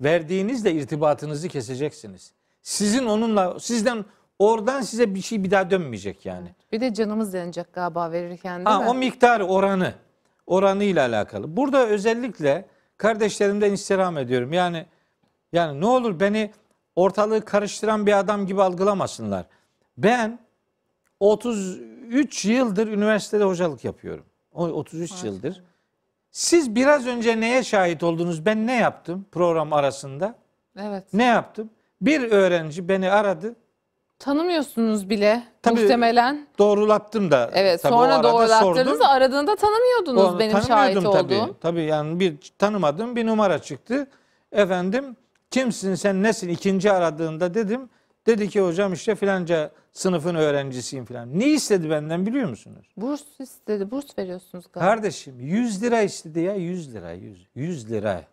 [0.00, 2.32] Verdiğinizle irtibatınızı keseceksiniz.
[2.62, 4.04] Sizin onunla, sizden
[4.38, 6.48] oradan size bir şey bir daha dönmeyecek yani.
[6.72, 8.88] Bir de canımız yanacak galiba verirken değil Ha, mi?
[8.88, 9.94] o miktarı, oranı.
[10.46, 11.56] Oranıyla alakalı.
[11.56, 14.52] Burada özellikle kardeşlerimden istirham ediyorum.
[14.52, 14.86] Yani
[15.52, 16.50] yani ne olur beni
[16.96, 19.46] ortalığı karıştıran bir adam gibi algılamasınlar.
[19.98, 20.38] Ben
[21.20, 24.24] 33 yıldır üniversitede hocalık yapıyorum.
[24.52, 25.62] O 33 yıldır.
[26.30, 28.46] Siz biraz önce neye şahit oldunuz?
[28.46, 30.34] Ben ne yaptım program arasında?
[30.80, 31.04] Evet.
[31.12, 31.70] Ne yaptım?
[32.02, 33.54] Bir öğrenci beni aradı.
[34.18, 36.46] Tanımıyorsunuz bile Tabii, muhtemelen.
[36.58, 37.50] Doğrulattım da.
[37.54, 38.22] Evet tabii sonra
[38.60, 39.02] sordum.
[39.02, 41.46] aradığında tanımıyordunuz Onu benim şahit tanımıyordum olduğum.
[41.46, 41.60] Tabii.
[41.60, 44.06] tabii yani bir tanımadığım bir numara çıktı.
[44.52, 45.16] Efendim
[45.50, 47.88] kimsin sen nesin ikinci aradığında dedim
[48.26, 51.38] Dedi ki hocam işte filanca sınıfın öğrencisiyim filan.
[51.38, 52.86] Ne istedi benden biliyor musunuz?
[52.96, 53.90] Burs istedi.
[53.90, 54.90] Burs veriyorsunuz galiba.
[54.90, 58.24] Kardeşim 100 lira istedi ya 100 lira 100, 100 lira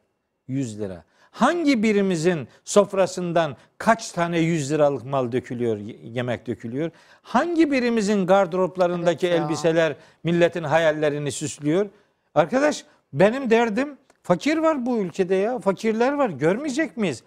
[0.47, 1.03] 100 lira.
[1.37, 6.91] Hangi birimizin sofrasından kaç tane 100 liralık mal dökülüyor, yemek dökülüyor?
[7.21, 9.45] Hangi birimizin gardıroplarındaki Evet ya.
[9.45, 11.89] elbiseler milletin hayallerini süslüyor?
[12.35, 15.59] Arkadaş benim derdim fakir var bu ülkede ya.
[15.59, 16.29] Fakirler var.
[16.29, 17.23] Görmeyecek miyiz?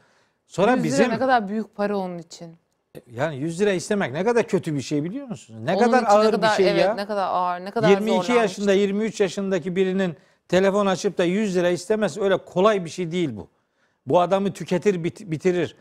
[0.47, 2.57] Sonra 100 lira bizim ne kadar büyük para onun için.
[3.11, 5.61] yani 100 lira istemek ne kadar kötü bir şey biliyor musunuz?
[5.65, 6.95] Ne Onun kadar ağır ne kadar, bir şey evet, ya.
[6.95, 8.29] ne kadar ağır, ne kadar 22 zorlanmış.
[8.43, 10.17] yaşında 23 yaşındaki birinin
[10.49, 13.49] telefon açıp da 100 lira istemez öyle kolay bir şey değil bu.
[14.11, 15.77] Bu adamı tüketir bit- bitirir.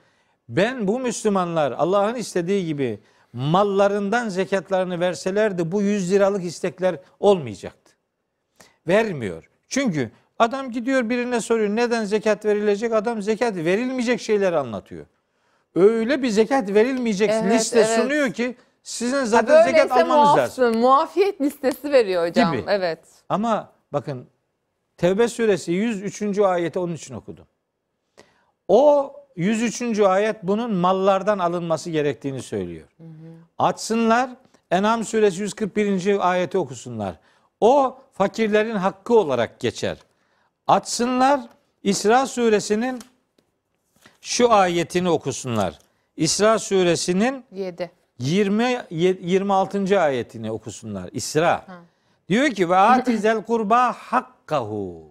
[0.49, 2.99] Ben bu Müslümanlar Allah'ın istediği gibi
[3.33, 7.93] mallarından zekatlarını verselerdi bu 100 liralık istekler olmayacaktı.
[8.87, 9.49] Vermiyor.
[9.67, 12.93] Çünkü adam gidiyor birine soruyor neden zekat verilecek?
[12.93, 15.05] Adam zekat verilmeyecek şeyler anlatıyor.
[15.75, 17.99] Öyle bir zekat verilmeyecek Evet, liste evet.
[17.99, 20.63] sunuyor ki sizin Ha, zaten zekat böyleyse almanız lazım.
[20.65, 20.77] muafsın.
[20.81, 22.51] Muafiyet listesi veriyor hocam.
[22.51, 22.63] Gibi.
[22.67, 22.99] Evet.
[23.29, 24.27] Ama bakın
[24.97, 26.39] Tevbe suresi 103.
[26.39, 27.45] ayeti onun için okudum.
[28.69, 29.99] O 103.
[29.99, 32.87] ayet bunun mallardan alınması gerektiğini söylüyor.
[33.57, 34.29] Açsınlar
[34.71, 36.29] En'am suresi 141.
[36.31, 37.15] ayeti okusunlar.
[37.61, 39.97] O fakirlerin hakkı olarak geçer.
[40.67, 41.41] Açsınlar
[41.83, 42.99] İsra suresinin
[44.21, 45.79] şu ayetini okusunlar.
[46.17, 47.91] İsra suresinin 7.
[48.19, 50.01] 20 26.
[50.01, 51.09] ayetini okusunlar.
[51.13, 51.65] İsra.
[52.29, 55.03] Diyor ki ve atizel kurba hakkahu.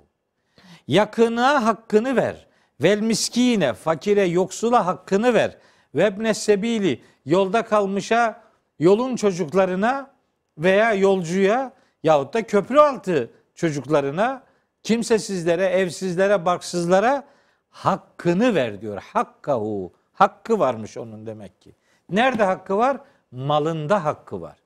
[0.89, 2.48] Yakına hakkını ver.
[2.83, 5.57] Vel miskine fakire yoksula hakkını ver.
[5.95, 8.43] Ve ebne sebili yolda kalmışa
[8.79, 10.11] yolun çocuklarına
[10.59, 14.43] veya yolcuya yahut da köprü altı çocuklarına
[14.83, 17.25] kimsesizlere, evsizlere, barksızlara
[17.71, 19.03] hakkını ver diyor.
[19.13, 19.93] Hakkahu.
[20.13, 21.75] Hakkı varmış onun demek ki.
[22.11, 23.01] Nerede hakkı var?
[23.31, 24.57] Malında hakkı var.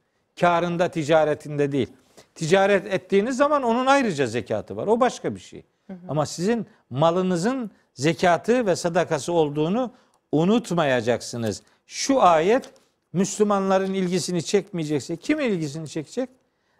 [0.40, 1.92] Karında, ticaretinde değil.
[2.34, 4.86] Ticaret ettiğiniz zaman onun ayrıca zekatı var.
[4.86, 5.64] O başka bir şey.
[6.08, 9.92] Ama sizin malınızın zekatı ve sadakası olduğunu
[10.32, 11.62] unutmayacaksınız.
[11.86, 12.70] Şu ayet
[13.12, 16.28] Müslümanların ilgisini çekmeyecekse kimin ilgisini çekecek?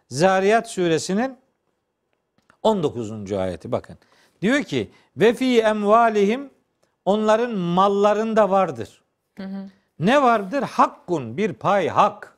[0.09, 1.37] Zariyat suresinin
[2.63, 3.31] 19.
[3.31, 3.97] ayeti bakın.
[4.41, 6.49] Diyor ki ve fi emvalihim
[7.05, 9.01] onların mallarında vardır.
[9.99, 10.61] Ne vardır?
[10.63, 12.37] Hakkun bir pay hak.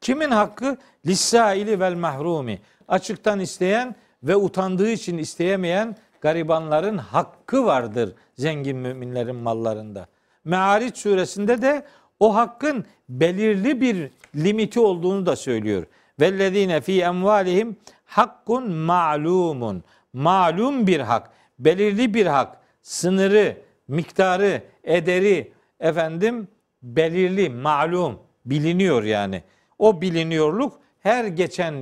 [0.00, 0.76] Kimin hakkı?
[1.06, 2.60] Lissaili vel mahrumi.
[2.88, 10.06] Açıktan isteyen ve utandığı için isteyemeyen garibanların hakkı vardır zengin müminlerin mallarında.
[10.44, 11.84] Me'ariç suresinde de
[12.20, 15.86] o hakkın belirli bir limiti olduğunu da söylüyor.
[16.20, 19.84] Vellezine fi emvalihim hakkun ma'lumun.
[20.12, 23.56] Malum bir hak, belirli bir hak, sınırı,
[23.88, 26.48] miktarı, ederi efendim
[26.82, 29.42] belirli, malum, biliniyor yani.
[29.78, 31.74] O biliniyorluk her geçen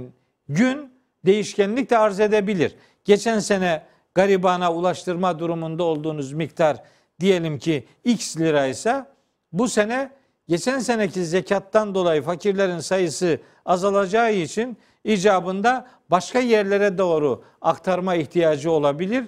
[0.48, 0.92] gün
[1.26, 2.76] değişkenlik de arz edebilir.
[3.04, 3.82] Geçen sene
[4.14, 6.76] garibana ulaştırma durumunda olduğunuz miktar
[7.20, 9.06] diyelim ki x liraysa
[9.52, 10.10] bu sene
[10.48, 19.24] geçen seneki zekattan dolayı fakirlerin sayısı azalacağı için icabında başka yerlere doğru aktarma ihtiyacı olabilir.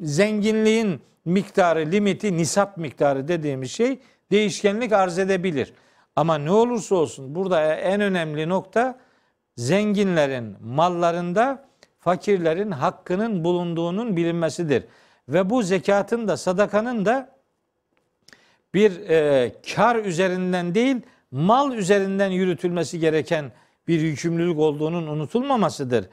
[0.00, 3.98] Zenginliğin miktarı, limiti, nisap miktarı dediğimiz şey
[4.30, 5.72] değişkenlik arz edebilir.
[6.16, 8.98] Ama ne olursa olsun burada en önemli nokta
[9.56, 11.69] zenginlerin mallarında
[12.00, 14.84] fakirlerin hakkının bulunduğunun bilinmesidir.
[15.28, 17.36] Ve bu zekatın da sadakanın da
[18.74, 20.96] bir e, kar üzerinden değil
[21.30, 23.52] mal üzerinden yürütülmesi gereken
[23.88, 26.08] bir yükümlülük olduğunun unutulmamasıdır.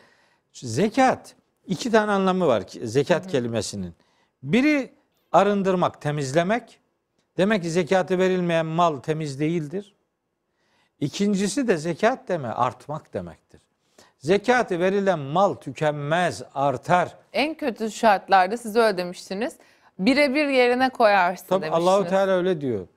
[0.54, 1.36] Zekat
[1.68, 3.94] iki tane anlamı var zekat kelimesinin.
[4.44, 4.94] Biri
[5.32, 6.80] arındırmak, temizlemek.
[7.38, 9.96] Demek ki zekatı verilmeyen mal temiz değildir.
[11.00, 13.62] İkincisi de zekat deme artmak demektir.
[14.18, 17.16] Zekatı verilen mal tükenmez, artar.
[17.34, 19.56] En kötü şartlarda siz öyle demiştiniz.
[20.00, 21.88] Birebir yerine koyarsın Tabi demiştiniz.
[21.88, 22.88] Allahu Teala öyle diyor.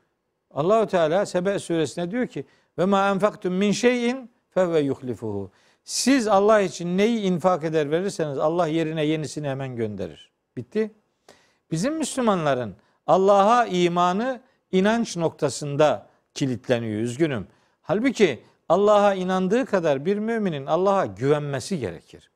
[0.54, 2.46] Allahu Teala Sebe suresinde diyor ki
[2.78, 5.50] ve ma enfaktum min şeyin fe ve yuhlifuhu.
[5.84, 10.30] Siz Allah için neyi infak eder verirseniz Allah yerine yenisini hemen gönderir.
[10.56, 10.90] Bitti.
[11.70, 12.74] Bizim Müslümanların
[13.06, 14.40] Allah'a imanı
[14.72, 17.00] inanç noktasında kilitleniyor.
[17.00, 17.46] Üzgünüm.
[17.82, 22.30] Halbuki Allah'a inandığı kadar bir müminin Allah'a güvenmesi gerekir.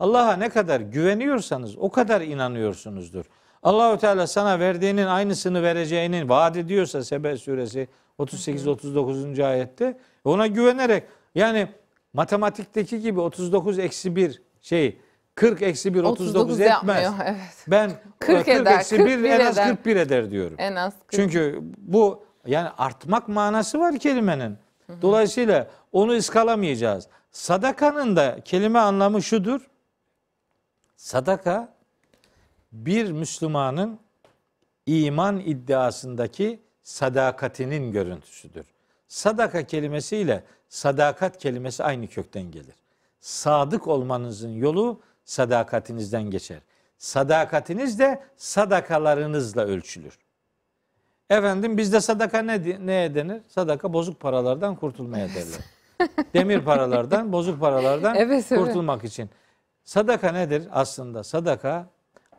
[0.00, 3.24] Allah'a ne kadar güveniyorsanız o kadar inanıyorsunuzdur.
[3.62, 9.40] Allahu Teala sana verdiğinin aynısını vereceğini vaat ediyorsa Sebe suresi 38 39.
[9.40, 11.68] ayette ona güvenerek yani
[12.12, 14.98] matematikteki gibi 39 eksi 1 şey
[15.34, 17.02] 40 eksi 1 39, 39 etmez.
[17.02, 17.64] yapmıyor, evet.
[17.68, 19.68] Ben 40 eder, eksi 1 41 en az eder.
[19.68, 20.56] 41 eder diyorum.
[20.58, 21.12] En az 40.
[21.12, 24.65] Çünkü bu Yani artmak manası var kelimenin.
[25.02, 27.08] Dolayısıyla onu ıskalamayacağız.
[27.30, 29.60] Sadakanın da kelime anlamı şudur.
[30.96, 31.74] Sadaka
[32.72, 34.00] bir Müslümanın
[34.86, 38.66] iman iddiasındaki sadakatinin görüntüsüdür.
[39.08, 42.74] Sadaka kelimesiyle sadakat kelimesi aynı kökten gelir.
[43.20, 46.58] Sadık olmanızın yolu sadakatinizden geçer.
[46.98, 50.18] Sadakatiniz de sadakalarınızla ölçülür.
[51.30, 53.42] Efendim bizde sadaka ne, ne denir?
[53.48, 55.60] Sadaka bozuk paralardan kurtulmaya derler.
[56.34, 58.64] Demir paralardan, bozuk paralardan Evet, evet.
[58.64, 59.30] kurtulmak için.
[59.84, 60.68] Sadaka nedir?
[60.72, 61.86] Aslında sadaka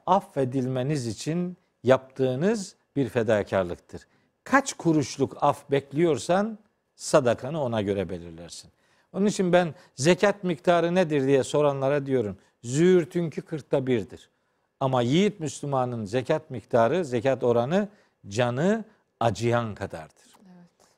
[0.05, 4.07] affedilmeniz için yaptığınız bir fedakarlıktır.
[4.43, 6.57] Kaç kuruşluk af bekliyorsan
[6.95, 8.71] sadakanı ona göre belirlersin.
[9.13, 12.37] Onun için ben zekat miktarı nedir diye soranlara diyorum.
[12.63, 14.29] Züğürtünkü kırkta birdir.
[14.79, 17.89] Ama yiğit Müslümanın zekat miktarı, zekat oranı
[18.29, 18.85] canı
[19.19, 20.27] acıyan kadardır.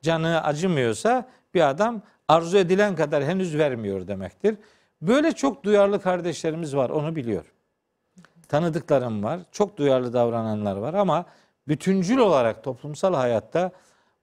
[0.02, 4.56] Canı acımıyorsa bir adam arzu edilen kadar henüz vermiyor demektir.
[5.02, 7.50] Böyle çok duyarlı kardeşlerimiz var onu biliyorum.
[8.48, 9.40] Tanıdıklarım var.
[9.52, 11.24] Çok duyarlı davrananlar var ama
[11.68, 13.70] bütüncül olarak toplumsal hayatta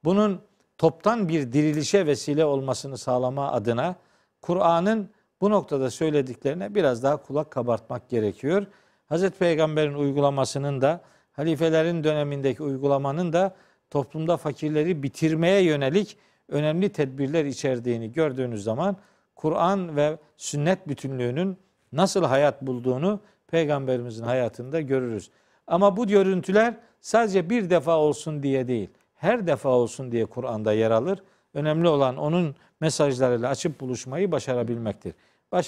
[0.03, 0.41] bunun
[0.77, 3.95] toptan bir dirilişe vesile olmasını sağlama adına
[4.41, 5.09] Kur'an'ın
[5.41, 8.65] bu noktada söylediklerine biraz daha kulak kabartmak gerekiyor.
[9.05, 11.01] Hazreti Peygamber'in uygulamasının da
[11.37, 13.55] halifelerin dönemindeki uygulamanın da
[13.89, 16.17] toplumda fakirleri bitirmeye yönelik
[16.49, 18.97] önemli tedbirler içerdiğini gördüğünüz zaman
[19.35, 21.57] Kur'an ve sünnet bütünlüğünün
[21.91, 25.29] nasıl hayat bulduğunu peygamberimizin hayatında görürüz.
[25.67, 30.91] Ama bu görüntüler sadece bir defa olsun diye değil, her defa olsun diye Kur'an'da yer
[30.91, 31.23] alır.
[31.53, 35.13] Önemli olan onun mesajlarıyla açıp buluşmayı başarabilmektir.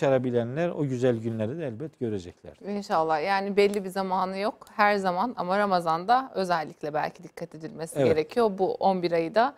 [0.04, 2.58] Başarabilenler o güzel günleri de elbet görecekler.
[2.68, 8.08] İnşallah yani belli bir zamanı yok her zaman ama Ramazan'da özellikle belki dikkat edilmesi Evet.
[8.08, 8.52] gerekiyor.
[8.58, 9.54] Bu 11 ayı da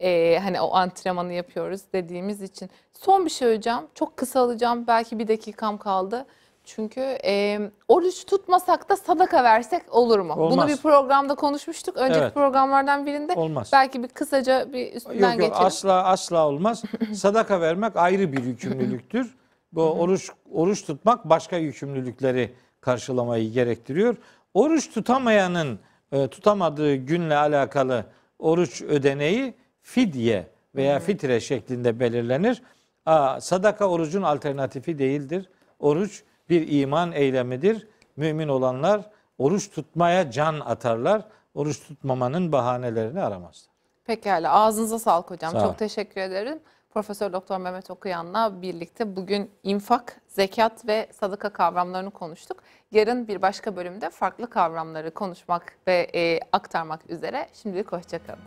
[0.00, 2.70] e, hani o antrenmanı yapıyoruz dediğimiz için.
[2.92, 6.26] Son bir şey hocam çok kısa alacağım belki bir dakikam kaldı.
[6.64, 7.58] Çünkü e,
[7.88, 10.34] oruç tutmasak da sadaka versek olur mu?
[10.36, 10.68] Bunu Olmaz.
[10.68, 11.96] bir programda konuşmuştuk.
[11.96, 12.34] Önceki Evet.
[12.34, 13.32] programlardan birinde.
[13.32, 13.70] Olmaz.
[13.72, 15.66] Belki bir kısaca bir üstünden Yok yok geçelim.
[15.66, 16.82] asla asla olmaz.
[17.14, 19.34] Sadaka vermek ayrı bir yükümlülüktür.
[19.76, 24.16] Bu oruç oruç tutmak başka yükümlülükleri karşılamayı gerektiriyor.
[24.54, 25.78] Oruç tutamayanın
[26.12, 28.04] e, tutamadığı günle alakalı
[28.38, 32.62] oruç ödeneği fidye veya fitre şeklinde belirlenir.
[33.06, 35.50] Aa, sadaka orucun alternatifi değildir.
[35.78, 37.88] Oruç bir iman eylemidir.
[38.16, 39.00] Mümin olanlar
[39.38, 41.22] oruç tutmaya can atarlar.
[41.54, 43.70] Oruç tutmamanın bahanelerini aramazlar.
[44.04, 45.52] Pekala ağzınıza sağlık hocam.
[45.52, 45.60] Sağ.
[45.60, 46.58] Çok teşekkür ederim.
[46.96, 52.62] Profesör Doktor Mehmet Okuyan'la birlikte bugün infak, zekat ve sadaka kavramlarını konuştuk.
[52.92, 57.48] Yarın bir başka bölümde farklı kavramları konuşmak ve e, aktarmak üzere.
[57.52, 58.42] Şimdilik hoşçakalın.